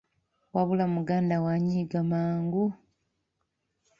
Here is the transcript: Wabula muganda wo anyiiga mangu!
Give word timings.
Wabula 0.55 0.85
muganda 0.95 1.35
wo 1.41 1.47
anyiiga 1.55 2.01
mangu! 2.11 2.65